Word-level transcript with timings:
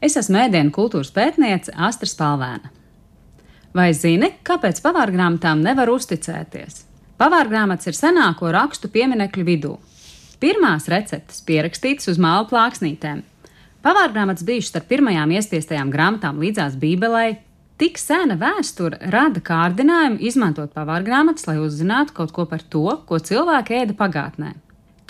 Es 0.00 0.16
esmu 0.16 0.38
ēdienu 0.46 0.72
kultūras 0.72 1.10
pētniece 1.12 1.74
Astra 1.76 2.08
Spalvēna. 2.08 2.70
Vai 3.76 3.90
zini, 3.94 4.32
kāpēc 4.42 4.80
pavārgrāmatām 4.82 5.60
nevar 5.62 5.92
uzticēties? 5.92 6.86
Pavārgrāmatas 7.20 7.90
ir 7.90 7.98
senāko 7.98 8.48
rakstu 8.54 8.88
pieminekļu 8.90 9.44
vidū. 9.44 9.74
Pirmās 10.40 10.88
receptes 10.88 11.42
pierakstītas 11.44 12.08
uz 12.14 12.18
māla 12.18 12.48
plāksnītēm. 12.48 13.20
Pavārgrāmatas 13.84 14.46
bijušas 14.48 14.72
starp 14.72 14.88
pirmajām 14.88 15.36
iespiestajām 15.36 15.92
grāmatām 15.92 16.40
līdzās 16.40 16.80
Bībelei. 16.80 17.36
Tik 17.80 18.00
sena 18.00 18.38
vēsture 18.40 18.98
rada 19.12 19.40
kārdinājumu 19.44 20.20
izmantot 20.24 20.72
pavārgrāmatas, 20.72 21.44
lai 21.48 21.60
uzzinātu 21.60 22.16
kaut 22.16 22.32
ko 22.36 22.48
par 22.48 22.64
to, 22.72 22.86
ko 23.04 23.20
cilvēki 23.20 23.78
ēda 23.84 23.96
pagātnē. 24.00 24.54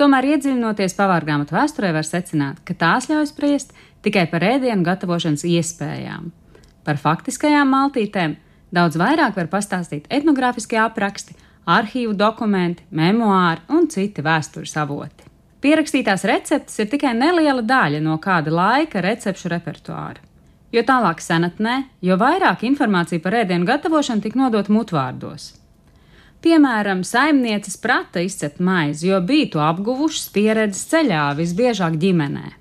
Tomēr, 0.01 0.31
iedziļinoties 0.33 0.95
pavārgrāmatu 0.97 1.53
vēsturē, 1.53 1.91
var 1.93 2.07
secināt, 2.09 2.63
ka 2.65 2.73
tās 2.73 3.11
ļauj 3.11 3.27
spriest 3.29 3.75
tikai 4.01 4.23
par 4.33 4.47
ēdienu 4.49 4.81
gatavošanas 4.87 5.45
iespējām. 5.45 6.31
Par 6.87 6.97
faktiskajām 6.97 7.69
maltītēm 7.69 8.39
daudz 8.73 8.97
vairāk 8.97 9.37
var 9.37 9.51
pastāstīt 9.53 10.09
etnogrāfiskie 10.09 10.81
apraksti, 10.81 11.37
arhīvu 11.69 12.17
dokumenti, 12.17 12.87
memoāri 12.97 13.61
un 13.77 13.91
citi 13.93 14.25
vēstures 14.25 14.73
avoti. 14.81 15.29
Pierakstītās 15.61 16.25
receptes 16.25 16.81
ir 16.81 16.89
tikai 16.89 17.13
neliela 17.13 17.61
daļa 17.61 18.01
no 18.01 18.17
kāda 18.25 18.57
laika 18.57 19.05
recepšu 19.05 19.53
repertuāra. 19.53 20.25
Jo 20.73 20.81
tālāk 20.87 21.21
senatnē, 21.21 21.83
jo 22.01 22.17
vairāk 22.17 22.65
informācija 22.65 23.21
par 23.21 23.43
ēdienu 23.43 23.69
gatavošanu 23.69 24.25
tika 24.25 24.47
nodota 24.47 24.73
mutvārdos. 24.73 25.60
Piemēram, 26.41 27.03
saimnieces 27.05 27.77
prata 27.77 28.23
izcept 28.25 28.63
maizi, 28.65 29.11
jo 29.11 29.19
bija 29.21 29.49
to 29.53 29.61
apguvušas 29.61 30.31
pieredzes 30.33 30.87
ceļā, 30.89 31.27
visbiežāk 31.37 31.99
ģimenē. 32.01 32.55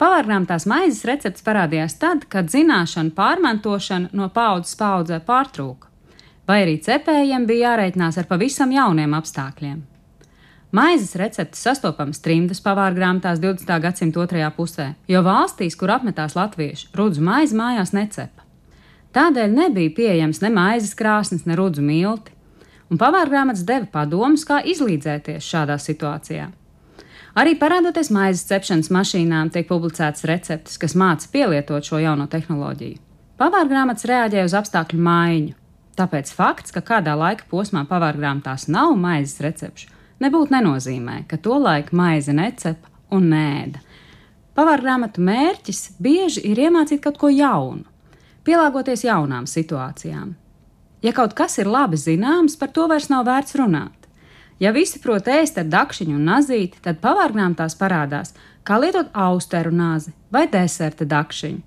Pavārgrāmatās 0.00 0.64
maizes 0.66 1.04
recepts 1.06 1.44
parādījās 1.46 1.94
tad, 2.02 2.24
kad 2.32 2.50
zināšanu 2.50 3.12
pārmantošana 3.14 4.10
no 4.16 4.26
paudzes 4.34 4.74
paudzē 4.80 5.20
pārtrūka, 5.28 5.86
vai 6.50 6.64
arī 6.64 6.80
cepējiem 6.82 7.46
bija 7.46 7.68
jārēķinās 7.68 8.18
ar 8.18 8.26
pavisam 8.26 8.74
jauniem 8.74 9.14
apstākļiem. 9.20 9.78
Maizes 10.74 11.14
receptes 11.18 11.62
sastopamas 11.62 12.22
trimdas 12.24 12.62
pavārgrāmatās 12.64 13.38
20. 13.42 13.70
gadsimta 13.86 14.24
otrajā 14.24 14.50
pusē, 14.56 14.88
jo 15.10 15.22
valstīs, 15.26 15.78
kur 15.78 15.94
apmetās 15.94 16.34
latvieši, 16.38 16.90
rudzu 16.98 17.22
maizi 17.22 17.58
mājās 17.58 17.94
necepa. 17.94 18.46
Tādēļ 19.14 19.54
nebija 19.54 19.94
pieejams 19.94 20.42
ne 20.42 20.50
maizes 20.54 20.94
krāsnes, 20.98 21.46
ne 21.46 21.58
rudzu 21.58 21.82
milti 21.86 22.34
un 22.90 22.98
pavārgrāmatas 22.98 23.62
deva 23.66 23.86
padomus, 23.92 24.44
kā 24.46 24.60
izlīdzēties 24.66 25.46
šādā 25.46 25.78
situācijā. 25.80 26.50
Arī 27.38 27.54
parādoties 27.58 28.10
maizes 28.10 28.48
cepšanas 28.48 28.90
mašīnām, 28.90 29.52
tiek 29.54 29.68
publicētas 29.68 30.26
receptes, 30.26 30.78
kas 30.82 30.96
māca 30.98 31.28
pielietot 31.30 31.86
šo 31.86 32.00
jauno 32.02 32.26
tehnoloģiju. 32.30 32.98
Pavārgrāmatas 33.40 34.08
reaģēja 34.10 34.48
uz 34.48 34.56
apstākļu 34.58 34.98
maiņu, 35.06 35.54
tāpēc 35.96 36.32
fakts, 36.34 36.74
ka 36.74 36.82
kādā 36.84 37.14
laika 37.16 37.46
posmā 37.48 37.86
pavārgrāmatās 37.88 38.66
nav 38.68 38.96
maizes 38.98 39.38
recepšu, 39.46 39.88
nebūtu 40.20 40.56
nenozīmē, 40.56 41.22
ka 41.30 41.38
to 41.38 41.56
laiku 41.62 41.96
maize 41.96 42.34
necepa 42.36 42.90
un 43.14 43.30
nēda. 43.30 43.80
Pavārgrāmatu 44.58 45.22
mērķis 45.24 45.94
bieži 46.02 46.42
ir 46.50 46.66
iemācīt 46.66 47.00
kaut 47.04 47.16
ko 47.22 47.30
jaunu, 47.32 47.86
pielāgoties 48.44 49.06
jaunām 49.06 49.46
situācijām, 49.48 50.34
Ja 51.02 51.14
kaut 51.16 51.32
kas 51.36 51.56
ir 51.58 51.68
labi 51.70 51.96
zināms, 51.96 52.58
par 52.60 52.72
to 52.76 52.84
vairs 52.90 53.08
nav 53.08 53.24
vērts 53.28 53.56
runāt. 53.56 53.96
Ja 54.60 54.74
visi 54.76 55.00
prot 55.00 55.28
ēst 55.32 55.56
ar 55.56 55.68
dakšiņu 55.72 56.18
un 56.18 56.26
nazīti, 56.28 56.82
tad 56.84 57.00
pavārgnām 57.00 57.54
tās 57.56 57.76
parādās, 57.80 58.34
kā 58.68 58.76
lietot 58.76 59.08
austeru 59.16 59.72
nāzi 59.72 60.12
vai 60.32 60.44
deserta 60.52 61.06
dakšiņu. 61.08 61.62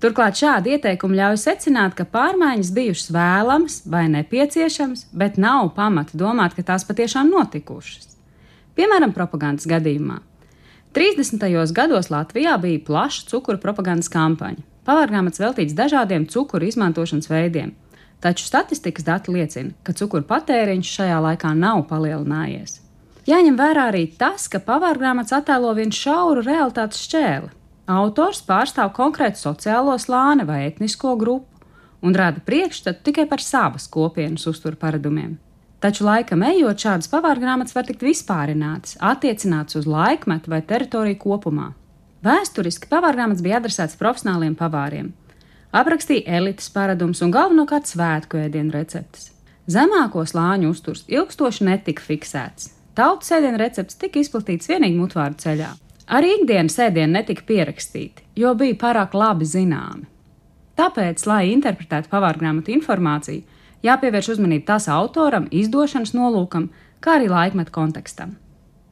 Turklāt 0.00 0.38
šādi 0.40 0.72
ieteikumi 0.78 1.18
ļauj 1.18 1.36
secināt, 1.42 1.92
ka 1.92 2.06
pārmaiņas 2.08 2.70
bijušas 2.72 3.10
vēlamas 3.12 3.82
vai 3.92 4.06
nepieciešamas, 4.08 5.10
bet 5.12 5.36
nav 5.36 5.74
pamata 5.76 6.16
domāt, 6.16 6.56
ka 6.56 6.64
tās 6.72 6.86
patiešām 6.88 7.28
notikušas. 7.28 8.16
Piemēram, 8.78 9.12
propagandas 9.12 9.68
gadījumā. 9.68 10.22
30. 10.96 11.44
gados 11.76 12.08
Latvijā 12.08 12.56
bija 12.62 12.80
plaša 12.86 13.28
cukuru 13.28 13.60
propagandas 13.60 14.08
kampaņa. 14.10 14.64
Pavārgrāmatas 14.88 15.42
veltīts 15.44 15.76
dažādiem 15.76 16.24
cukuru 16.32 16.66
izmantošanas 16.66 17.28
veidiem, 17.28 17.74
taču 18.20 18.44
statistikas 18.46 19.04
dati 19.04 19.32
liecina, 19.32 19.72
ka 19.82 19.92
cukuru 19.96 20.26
patēriņš 20.28 20.94
šajā 20.98 21.18
laikā 21.26 21.54
nav 21.56 21.86
palielinājies. 21.90 22.80
Jāņem 23.28 23.56
vērā 23.58 23.90
arī 23.90 24.06
tas, 24.18 24.48
ka 24.48 24.60
pavārgrāmatas 24.64 25.36
attēlo 25.40 25.72
vienu 25.76 25.94
šauru 25.94 26.44
realitātes 26.44 27.02
šķēli. 27.06 27.50
Autors 27.90 28.40
pārstāv 28.46 28.92
konkrētu 28.96 29.40
sociālo 29.40 29.96
slāni 29.98 30.46
vai 30.46 30.64
etnisko 30.68 31.16
grupu 31.18 31.50
un 32.00 32.16
rada 32.16 32.40
priekšstatu 32.46 33.04
tikai 33.08 33.26
par 33.28 33.42
savas 33.44 33.88
kopienas 33.90 34.46
uzturu 34.48 34.78
paradumiem. 34.80 35.36
Taču 35.80 36.04
laikam 36.04 36.42
ejot, 36.44 36.80
šādas 36.80 37.08
pavārgrāmatas 37.08 37.74
var 37.76 37.86
tikt 37.88 38.02
vispārinātas, 38.04 38.98
attiecinātas 39.00 39.78
uz 39.80 39.86
laikmetu 39.88 40.52
vai 40.52 40.60
teritoriju 40.60 41.16
kopumā. 41.22 41.70
Vēsturiski 42.24 42.88
pavārgrāmatas 42.90 43.40
bija 43.44 43.60
adresētas 43.62 43.96
profesionāliem 44.00 44.56
pavāriem, 44.58 45.14
aprakstīja 45.72 46.38
elites 46.38 46.70
paradumus 46.74 47.22
un 47.24 47.32
galvenokārt 47.34 47.90
svētku 47.90 48.40
ēdienu 48.40 48.74
receptes. 48.74 49.30
Zemāko 49.70 50.24
slāņu 50.26 50.72
uzturs 50.72 51.04
ilgstoši 51.08 51.66
netika 51.68 52.02
fiksēts. 52.02 52.72
Tautas 52.98 53.30
ēdienu 53.36 53.60
receptes 53.60 53.98
tika 54.00 54.18
izplatītas 54.18 54.70
tikai 54.70 54.90
mutvārdu 54.96 55.38
ceļā. 55.44 55.70
Arī 56.10 56.32
ikdienas 56.40 56.78
ēdieni 56.82 57.20
netika 57.20 57.44
pierakstīti, 57.46 58.24
jo 58.42 58.50
bija 58.58 58.74
pārāk 58.80 59.14
labi 59.14 59.46
zināmi. 59.46 60.08
Tāpēc, 60.80 61.22
lai 61.28 61.52
interpretētu 61.52 62.10
pavārgrāmatu 62.10 62.72
informāciju, 62.74 63.44
jāpievērš 63.86 64.32
uzmanība 64.34 64.72
tās 64.72 64.88
autoram, 64.90 65.46
izdošanas 65.54 66.16
nolūkam, 66.16 66.70
kā 67.04 67.20
arī 67.20 67.28
laikmetu 67.30 67.74
kontekstam. 67.76 68.34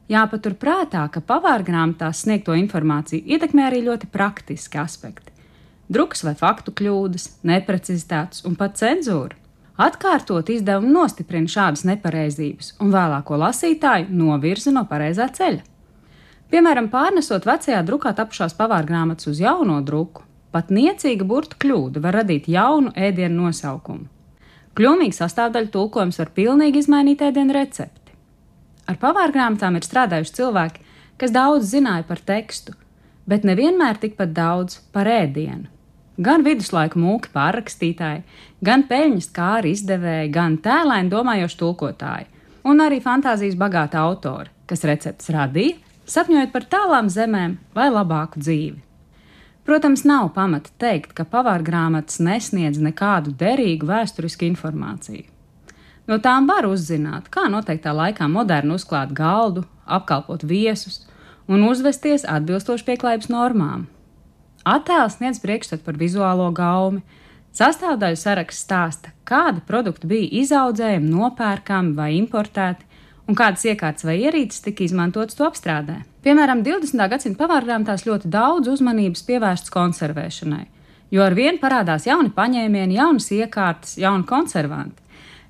Jāpatur 0.09 0.55
prātā, 0.57 1.03
ka 1.11 1.19
pavārgrāmatās 1.21 2.23
sniegto 2.23 2.55
informāciju 2.57 3.25
ietekmē 3.35 3.67
arī 3.67 3.83
ļoti 3.89 4.09
praktiski 4.13 4.79
aspekti 4.81 5.35
drukas 5.89 6.23
vai 6.23 6.35
faktu 6.37 6.73
kļūdas, 6.77 7.27
neprecizitātes 7.49 8.45
un 8.47 8.55
pat 8.59 8.77
cenzūra. 8.79 9.35
Atkārtot 9.79 10.49
izdevumu 10.51 10.91
nostiprina 10.91 11.47
šādas 11.49 11.85
nepareizības 11.87 12.73
un 12.83 12.91
vēlāko 12.91 13.37
lasītāju 13.39 14.09
novirza 14.11 14.73
no 14.75 14.83
pareizā 14.89 15.29
ceļa. 15.35 15.63
Piemēram, 16.51 16.89
pārnesot 16.91 17.45
vecajā 17.47 17.79
drukā 17.87 18.11
tapušās 18.17 18.57
pavārgrāmatas 18.57 19.29
uz 19.31 19.39
jauno 19.39 19.79
druku, 19.85 20.25
pat 20.51 20.73
niecīga 20.73 21.25
burta 21.29 21.55
kļūda 21.61 22.03
var 22.03 22.19
radīt 22.19 22.49
jaunu 22.51 22.91
ēdienu 22.97 23.45
nosaukumu. 23.45 24.09
Kļūmīga 24.75 25.15
sastāvdaļa 25.15 25.71
tulkojums 25.73 26.19
var 26.19 26.33
pilnīgi 26.35 26.83
izmainīt 26.83 27.23
ēdienu 27.23 27.55
recepti. 27.55 28.15
Ar 28.89 28.99
pavārgrāmatām 28.99 29.77
ir 29.77 29.85
strādājuši 29.85 30.37
cilvēki, 30.41 30.85
kas 31.21 31.35
daudz 31.35 31.71
zināja 31.71 32.03
par 32.09 32.19
tekstu, 32.25 32.75
bet 33.29 33.47
nevienmēr 33.47 34.01
tikpat 34.01 34.33
daudz 34.33 34.81
par 34.91 35.07
ēdienu 35.07 35.69
gan 36.19 36.43
viduslaiku 36.43 36.99
mūki 36.99 37.31
pārrakstītāji, 37.33 38.23
gan 38.65 38.83
peļņas 38.89 39.31
kāri 39.35 39.73
izdevēji, 39.75 40.33
gan 40.35 40.57
tēlēni 40.63 41.11
domājoši 41.13 41.59
tulkotāji, 41.61 42.27
un 42.67 42.83
arī 42.83 42.99
fantāzijas 43.03 43.57
bagāti 43.59 43.99
autori, 43.99 44.51
kas 44.69 44.85
receptes 44.87 45.31
radīja, 45.33 45.79
sapņojot 46.09 46.53
par 46.53 46.67
tālām 46.69 47.09
zemēm 47.13 47.57
vai 47.75 47.89
labāku 47.93 48.41
dzīvi. 48.43 48.79
Protams, 49.69 50.01
nav 50.07 50.31
pamata 50.33 50.71
teikt, 50.81 51.11
ka 51.13 51.27
pavārgrāmatas 51.29 52.17
nesniedz 52.25 52.79
nekādu 52.81 53.35
derīgu 53.37 53.85
vēsturisku 53.85 54.47
informāciju. 54.47 55.27
No 56.09 56.17
tām 56.17 56.47
var 56.49 56.65
uzzināt, 56.65 57.27
kā 57.29 57.45
noteiktā 57.53 57.93
laikā 57.93 58.25
moderni 58.31 58.73
uzklāt 58.73 59.13
galdu, 59.13 59.67
apkalpot 59.85 60.41
viesus 60.41 61.03
un 61.45 61.67
uzvesties 61.67 62.25
atbilstoši 62.25 62.87
pieklājības 62.87 63.29
normām, 63.29 63.85
Attēls 64.67 65.17
sniedz 65.19 65.39
priekšstatu 65.43 65.85
par 65.85 65.97
vizuālo 65.99 66.49
gaumi. 66.55 67.03
Sastāvdaļu 67.55 68.19
saraksts 68.19 68.65
stāsta, 68.65 69.13
kādi 69.25 69.63
produkti 69.65 70.07
bija 70.09 70.27
izaudzējami, 70.43 71.09
nopērkami 71.09 71.95
vai 71.97 72.11
importēti, 72.19 72.85
un 73.29 73.37
kādas 73.37 73.65
iekārtas 73.65 74.05
vai 74.05 74.19
ierīces 74.21 74.63
tika 74.65 74.85
izmantotas 74.85 75.37
to 75.37 75.47
apstrādē. 75.47 76.01
Piemēram, 76.25 76.61
20. 76.65 77.05
gadsimta 77.09 77.41
pavārgrāmatās 77.43 78.05
ļoti 78.05 78.29
daudz 78.31 78.69
uzmanības 78.73 79.25
pievērsts 79.25 79.73
konservēšanai, 79.73 80.65
jo 81.15 81.25
ar 81.25 81.37
vienu 81.37 81.61
parādās 81.61 82.05
jauni 82.09 82.33
paņēmieni, 82.35 82.97
jaunas 82.99 83.29
iekārtas, 83.33 83.97
jauni 84.01 84.27
konservanti. 84.29 85.01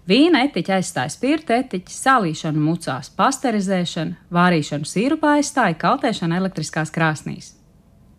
Vīna 0.09 0.45
etiķa 0.47 0.79
aizstāja 0.79 1.11
spirta 1.13 1.59
etiķi, 1.59 1.93
salīšanu 1.93 2.63
mucās, 2.63 3.11
pasterizēšanu, 3.19 4.17
vārīšanu 4.33 4.87
sīrupā 4.89 5.35
aizstāja 5.37 5.77
kaltēšanu 5.83 6.39
elektriskās 6.39 6.89
krāsnīs. 6.95 7.58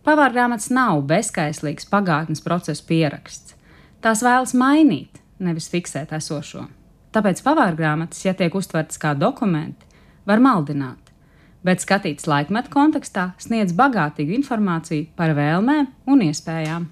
Pavārgrāmatas 0.06 0.70
nav 0.72 1.02
bezskaislīgs 1.10 1.88
pagātnes 1.90 2.40
procesu 2.40 2.86
pieraksts. 2.88 3.54
Tās 4.00 4.22
vēlas 4.24 4.54
mainīt, 4.56 5.20
nevis 5.38 5.68
fiksēt 5.68 6.14
esošo. 6.16 6.64
Tāpēc 7.12 7.42
pavārgrāmatas, 7.44 8.24
ja 8.24 8.32
tiek 8.38 8.54
uztvertas 8.54 9.00
kā 9.02 9.12
dokumenti, 9.18 9.84
var 10.26 10.40
maldināt. 10.40 11.10
bet 11.62 11.82
skatīts 11.84 12.24
laikmetu 12.30 12.72
kontekstā 12.72 13.30
sniedz 13.36 13.74
bagātīgu 13.76 14.32
informāciju 14.38 15.10
par 15.16 15.34
vēlmēm 15.36 15.90
un 16.08 16.22
iespējām. 16.24 16.86